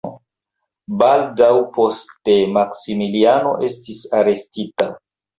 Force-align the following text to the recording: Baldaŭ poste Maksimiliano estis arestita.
Baldaŭ 1.01 1.49
poste 1.75 2.37
Maksimiliano 2.55 3.51
estis 3.69 4.01
arestita. 4.21 4.89